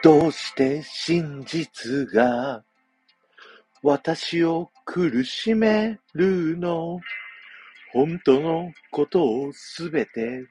[0.00, 2.62] どうして真実が
[3.82, 7.00] 私を苦しめるの？
[7.92, 10.46] 本当のことをすべて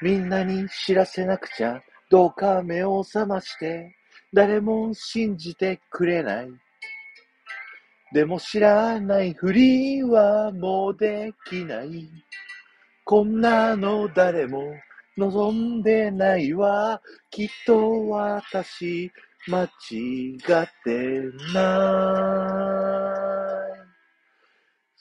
[0.00, 1.80] みんなに知らせなくちゃ
[2.10, 3.96] どうか目を覚まして
[4.32, 6.48] 誰も信じてくれない。
[8.12, 12.08] でも知らないふりはもうできない。
[13.04, 14.62] こんなの誰も
[15.18, 17.02] 望んでないわ。
[17.30, 19.10] きっと私、
[19.48, 21.20] 間違って
[21.52, 22.34] な
[23.24, 23.38] い。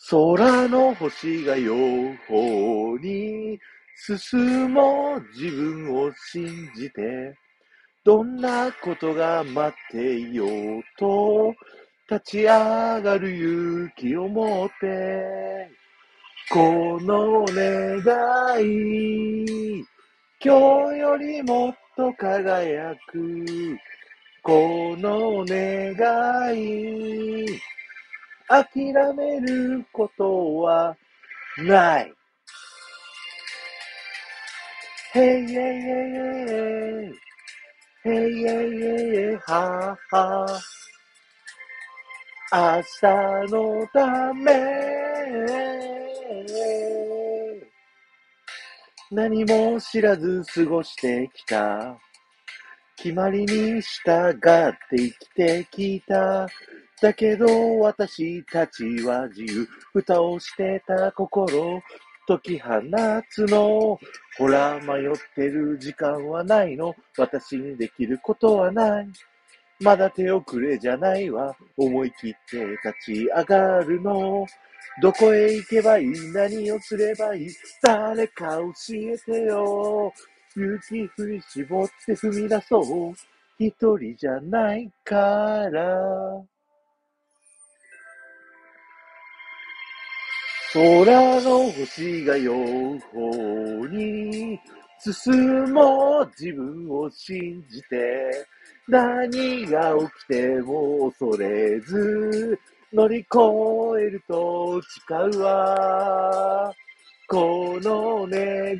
[0.09, 1.73] 空の星が予
[2.27, 3.59] 報に
[3.95, 7.35] 進もう自分を信じて、
[8.04, 11.54] どんなことが待っていようと、
[12.09, 15.70] 立ち上がる勇気を持って、
[16.49, 19.84] この願い、
[20.48, 20.56] 今
[20.94, 23.77] 日よりもっと輝く、
[24.41, 27.46] この願い。
[28.48, 30.96] 諦めることは
[31.58, 32.13] ない。
[35.16, 35.58] へいえいえい
[36.54, 37.12] え
[38.05, 38.10] い。
[38.10, 40.48] へいえいえいはは。
[42.54, 44.54] 明日のため。
[49.10, 51.98] 何も知らず過ごしてきた。
[52.98, 54.40] 決まりに従っ
[54.90, 56.46] て生きてきた。
[57.02, 57.46] だけど
[57.80, 59.68] 私たちは自由。
[59.94, 61.82] 蓋をしてた心。
[62.27, 62.70] 解き放
[63.30, 63.98] つの。
[64.38, 66.94] ほら、迷ってる時間はないの。
[67.18, 69.08] 私にできることはない。
[69.80, 71.56] まだ手遅れじゃないわ。
[71.78, 74.46] 思い切って立ち上がるの。
[75.02, 76.12] どこへ行けばいい？
[76.34, 77.50] 何をすればいい？
[77.81, 80.13] 誰か教えてよ。
[80.56, 83.13] 勇気振り絞って踏み出そう。
[83.59, 85.98] 一人じゃないから。
[90.74, 94.59] 空の星が予報に
[95.00, 98.46] 進もう自分を信じて
[98.88, 102.59] 何が起きても恐れず
[102.97, 103.28] 乗り越
[104.02, 106.74] えると誓うわ。
[107.28, 108.74] この願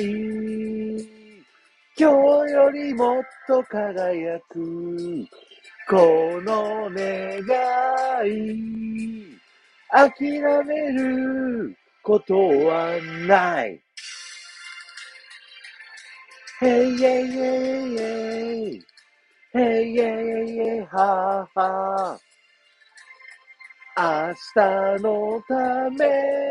[0.00, 1.06] い。
[1.96, 2.10] 今
[2.44, 5.28] 日よりもっと輝く。
[5.88, 7.38] この願
[8.26, 9.38] い。
[9.90, 13.80] 諦めることはない。
[16.62, 18.84] へいえいえいえい。
[19.54, 22.18] へいえいえいはは。
[23.94, 26.42] 明日のため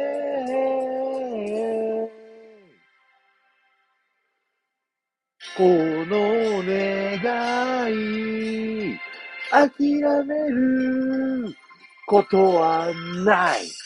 [5.58, 9.00] この願い
[9.50, 11.56] 諦める
[12.08, 12.94] ことは
[13.26, 13.81] ない。